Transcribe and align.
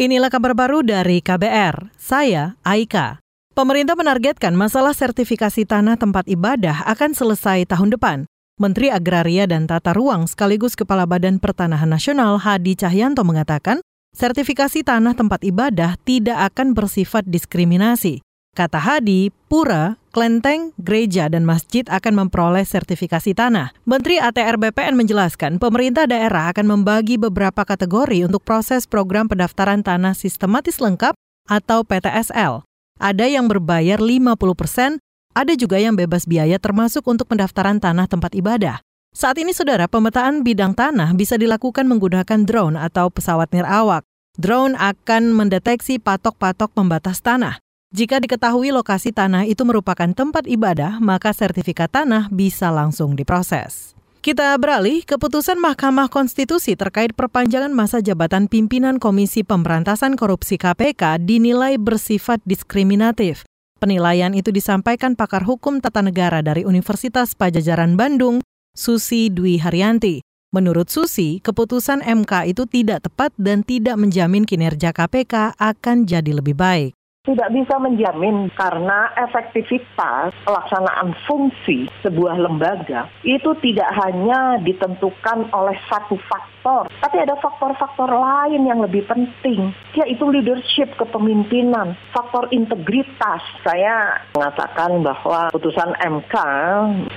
Inilah 0.00 0.32
kabar 0.32 0.56
baru 0.56 0.80
dari 0.80 1.20
KBR. 1.20 1.92
Saya 2.00 2.56
Aika. 2.64 3.20
Pemerintah 3.52 3.92
menargetkan 3.92 4.56
masalah 4.56 4.96
sertifikasi 4.96 5.68
tanah 5.68 6.00
tempat 6.00 6.24
ibadah 6.24 6.88
akan 6.88 7.12
selesai 7.12 7.68
tahun 7.68 7.92
depan. 7.92 8.24
Menteri 8.56 8.88
Agraria 8.88 9.44
dan 9.44 9.68
Tata 9.68 9.92
Ruang 9.92 10.24
sekaligus 10.24 10.72
Kepala 10.72 11.04
Badan 11.04 11.36
Pertanahan 11.36 11.92
Nasional 11.92 12.40
Hadi 12.40 12.80
Cahyanto 12.80 13.28
mengatakan, 13.28 13.84
sertifikasi 14.16 14.80
tanah 14.80 15.12
tempat 15.12 15.44
ibadah 15.44 16.00
tidak 16.08 16.48
akan 16.48 16.72
bersifat 16.72 17.28
diskriminasi. 17.28 18.24
Kata 18.50 18.82
Hadi, 18.82 19.30
pura, 19.46 19.94
klenteng, 20.10 20.74
gereja, 20.74 21.30
dan 21.30 21.46
masjid 21.46 21.86
akan 21.86 22.26
memperoleh 22.26 22.66
sertifikasi 22.66 23.30
tanah. 23.30 23.70
Menteri 23.86 24.18
ATR 24.18 24.58
BPN 24.58 24.98
menjelaskan 24.98 25.62
pemerintah 25.62 26.10
daerah 26.10 26.50
akan 26.50 26.66
membagi 26.66 27.14
beberapa 27.14 27.62
kategori 27.62 28.26
untuk 28.26 28.42
proses 28.42 28.90
program 28.90 29.30
pendaftaran 29.30 29.86
tanah 29.86 30.18
sistematis 30.18 30.82
lengkap 30.82 31.14
atau 31.46 31.86
PTSL. 31.86 32.66
Ada 32.98 33.30
yang 33.30 33.46
berbayar 33.46 34.02
50 34.02 34.34
persen, 34.58 34.98
ada 35.30 35.54
juga 35.54 35.78
yang 35.78 35.94
bebas 35.94 36.26
biaya 36.26 36.58
termasuk 36.58 37.06
untuk 37.06 37.30
pendaftaran 37.30 37.78
tanah 37.78 38.10
tempat 38.10 38.34
ibadah. 38.34 38.82
Saat 39.14 39.38
ini, 39.38 39.54
saudara, 39.54 39.86
pemetaan 39.86 40.42
bidang 40.42 40.74
tanah 40.74 41.14
bisa 41.14 41.38
dilakukan 41.38 41.86
menggunakan 41.86 42.42
drone 42.42 42.74
atau 42.74 43.14
pesawat 43.14 43.54
nirawak. 43.54 44.02
Drone 44.42 44.74
akan 44.74 45.38
mendeteksi 45.38 46.02
patok-patok 46.02 46.74
pembatas 46.74 47.22
tanah. 47.22 47.62
Jika 47.90 48.22
diketahui 48.22 48.70
lokasi 48.70 49.10
tanah 49.10 49.50
itu 49.50 49.66
merupakan 49.66 50.06
tempat 50.14 50.46
ibadah, 50.46 51.02
maka 51.02 51.34
sertifikat 51.34 51.90
tanah 51.90 52.30
bisa 52.30 52.70
langsung 52.70 53.18
diproses. 53.18 53.98
Kita 54.22 54.54
beralih, 54.62 55.02
keputusan 55.02 55.58
Mahkamah 55.58 56.06
Konstitusi 56.06 56.78
terkait 56.78 57.18
perpanjangan 57.18 57.74
masa 57.74 57.98
jabatan 57.98 58.46
pimpinan 58.46 59.02
Komisi 59.02 59.42
Pemberantasan 59.42 60.14
Korupsi 60.14 60.54
KPK 60.54 61.18
dinilai 61.18 61.82
bersifat 61.82 62.38
diskriminatif. 62.46 63.42
Penilaian 63.82 64.38
itu 64.38 64.54
disampaikan 64.54 65.18
pakar 65.18 65.42
hukum 65.42 65.82
tata 65.82 65.98
negara 65.98 66.46
dari 66.46 66.62
Universitas 66.62 67.34
Pajajaran 67.34 67.98
Bandung, 67.98 68.38
Susi 68.70 69.34
Dwi 69.34 69.58
Haryanti. 69.58 70.22
Menurut 70.54 70.94
Susi, 70.94 71.42
keputusan 71.42 72.06
MK 72.06 72.54
itu 72.54 72.70
tidak 72.70 73.10
tepat 73.10 73.34
dan 73.34 73.66
tidak 73.66 73.98
menjamin 73.98 74.46
kinerja 74.46 74.94
KPK 74.94 75.58
akan 75.58 76.06
jadi 76.06 76.38
lebih 76.38 76.54
baik 76.54 76.99
tidak 77.20 77.52
bisa 77.52 77.76
menjamin 77.76 78.48
karena 78.56 79.12
efektivitas 79.28 80.32
pelaksanaan 80.40 81.12
fungsi 81.28 81.84
sebuah 82.00 82.40
lembaga 82.40 83.12
itu 83.28 83.52
tidak 83.60 83.92
hanya 83.92 84.56
ditentukan 84.64 85.52
oleh 85.52 85.76
satu 85.92 86.16
faktor, 86.16 86.88
tapi 87.04 87.16
ada 87.20 87.36
faktor-faktor 87.36 88.08
lain 88.08 88.64
yang 88.64 88.80
lebih 88.80 89.04
penting, 89.04 89.68
yaitu 90.00 90.24
leadership 90.32 90.96
kepemimpinan, 90.96 91.92
faktor 92.16 92.48
integritas. 92.56 93.44
Saya 93.60 94.24
mengatakan 94.32 95.04
bahwa 95.04 95.52
putusan 95.52 95.92
MK 96.00 96.34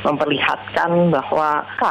memperlihatkan 0.04 1.16
bahwa 1.16 1.64
K 1.80 1.84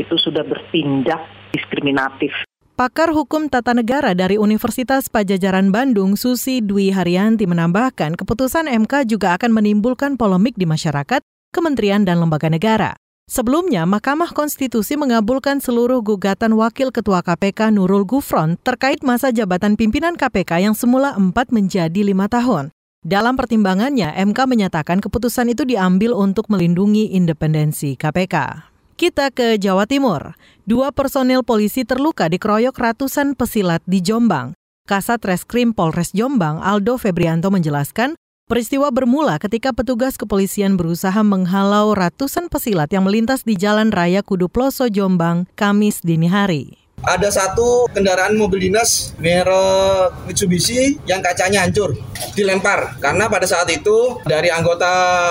itu 0.00 0.16
sudah 0.16 0.48
bertindak 0.48 1.20
diskriminatif 1.52 2.32
Pakar 2.80 3.12
Hukum 3.12 3.52
Tata 3.52 3.76
Negara 3.76 4.16
dari 4.16 4.40
Universitas 4.40 5.12
Pajajaran 5.12 5.68
Bandung, 5.68 6.16
Susi 6.16 6.64
Dwi 6.64 6.88
Haryanti 6.88 7.44
menambahkan, 7.44 8.16
keputusan 8.16 8.72
MK 8.72 9.04
juga 9.04 9.36
akan 9.36 9.52
menimbulkan 9.52 10.16
polemik 10.16 10.56
di 10.56 10.64
masyarakat, 10.64 11.20
kementerian, 11.52 12.08
dan 12.08 12.24
lembaga 12.24 12.48
negara. 12.48 12.96
Sebelumnya, 13.28 13.84
Mahkamah 13.84 14.32
Konstitusi 14.32 14.96
mengabulkan 14.96 15.60
seluruh 15.60 16.00
gugatan 16.00 16.56
Wakil 16.56 16.88
Ketua 16.88 17.20
KPK 17.20 17.68
Nurul 17.68 18.08
Gufron 18.08 18.56
terkait 18.64 19.04
masa 19.04 19.28
jabatan 19.28 19.76
pimpinan 19.76 20.16
KPK 20.16 20.64
yang 20.64 20.72
semula 20.72 21.12
empat 21.12 21.52
menjadi 21.52 22.00
lima 22.00 22.32
tahun. 22.32 22.72
Dalam 23.04 23.36
pertimbangannya, 23.36 24.16
MK 24.24 24.48
menyatakan 24.48 25.04
keputusan 25.04 25.52
itu 25.52 25.68
diambil 25.68 26.16
untuk 26.16 26.48
melindungi 26.48 27.12
independensi 27.12 28.00
KPK. 28.00 28.69
Kita 29.00 29.32
ke 29.32 29.56
Jawa 29.56 29.88
Timur. 29.88 30.36
Dua 30.68 30.92
personil 30.92 31.40
polisi 31.40 31.88
terluka 31.88 32.28
dikeroyok 32.28 32.76
ratusan 32.76 33.32
pesilat 33.32 33.80
di 33.88 34.04
Jombang. 34.04 34.52
Kasat 34.84 35.24
Reskrim 35.24 35.72
Polres 35.72 36.12
Jombang, 36.12 36.60
Aldo 36.60 37.00
Febrianto 37.00 37.48
menjelaskan, 37.48 38.12
peristiwa 38.44 38.92
bermula 38.92 39.40
ketika 39.40 39.72
petugas 39.72 40.20
kepolisian 40.20 40.76
berusaha 40.76 41.16
menghalau 41.24 41.96
ratusan 41.96 42.52
pesilat 42.52 42.92
yang 42.92 43.08
melintas 43.08 43.40
di 43.40 43.56
Jalan 43.56 43.88
Raya 43.88 44.20
Kudu 44.20 44.52
Ploso 44.52 44.92
Jombang, 44.92 45.48
Kamis 45.56 46.04
dini 46.04 46.28
hari 46.28 46.79
ada 47.04 47.28
satu 47.32 47.88
kendaraan 47.92 48.36
mobil 48.36 48.68
dinas 48.70 49.16
merek 49.16 50.12
Mitsubishi 50.28 51.00
yang 51.08 51.24
kacanya 51.24 51.64
hancur 51.64 51.96
dilempar 52.36 53.00
karena 53.00 53.26
pada 53.26 53.46
saat 53.48 53.68
itu 53.72 54.20
dari 54.28 54.52
anggota 54.52 54.90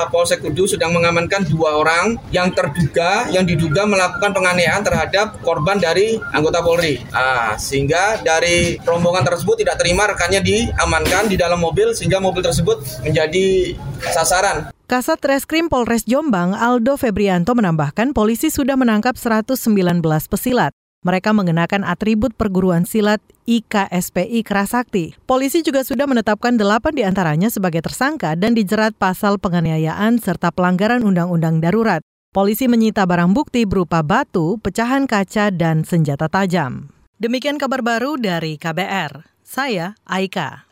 Polsek 0.10 0.42
Kudu 0.42 0.66
sedang 0.66 0.94
mengamankan 0.94 1.46
dua 1.46 1.78
orang 1.78 2.18
yang 2.34 2.52
terduga 2.54 3.30
yang 3.30 3.46
diduga 3.46 3.86
melakukan 3.86 4.34
penganiayaan 4.34 4.84
terhadap 4.86 5.42
korban 5.42 5.78
dari 5.78 6.18
anggota 6.34 6.62
Polri. 6.62 7.02
Ah, 7.14 7.56
sehingga 7.56 8.22
dari 8.22 8.78
rombongan 8.82 9.26
tersebut 9.26 9.62
tidak 9.62 9.80
terima 9.82 10.10
rekannya 10.10 10.42
diamankan 10.42 11.30
di 11.30 11.36
dalam 11.38 11.62
mobil 11.62 11.94
sehingga 11.94 12.18
mobil 12.22 12.42
tersebut 12.42 12.82
menjadi 13.06 13.76
sasaran. 14.12 14.72
Kasat 14.90 15.22
Reskrim 15.22 15.70
Polres 15.70 16.02
Jombang 16.10 16.58
Aldo 16.58 16.98
Febrianto 16.98 17.54
menambahkan 17.54 18.10
polisi 18.18 18.50
sudah 18.50 18.74
menangkap 18.74 19.14
119 19.14 20.02
pesilat. 20.26 20.74
Mereka 21.00 21.32
mengenakan 21.32 21.88
atribut 21.88 22.36
perguruan 22.36 22.84
silat 22.84 23.24
IKSPI 23.48 24.44
Kerasakti. 24.44 25.16
Polisi 25.24 25.64
juga 25.64 25.88
sudah 25.88 26.04
menetapkan 26.04 26.60
delapan 26.60 26.92
di 26.92 27.08
antaranya 27.08 27.48
sebagai 27.48 27.80
tersangka 27.80 28.36
dan 28.36 28.52
dijerat 28.52 28.92
pasal 29.00 29.40
penganiayaan 29.40 30.20
serta 30.20 30.52
pelanggaran 30.52 31.08
undang-undang 31.08 31.64
darurat. 31.64 32.04
Polisi 32.36 32.68
menyita 32.68 33.08
barang 33.08 33.32
bukti 33.32 33.64
berupa 33.64 34.04
batu, 34.04 34.60
pecahan 34.60 35.08
kaca, 35.08 35.56
dan 35.56 35.88
senjata 35.88 36.28
tajam. 36.28 36.92
Demikian 37.16 37.56
kabar 37.56 37.80
baru 37.80 38.20
dari 38.20 38.60
KBR. 38.60 39.24
Saya 39.40 39.96
Aika. 40.04 40.68